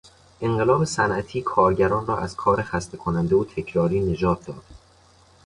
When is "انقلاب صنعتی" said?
0.41-1.41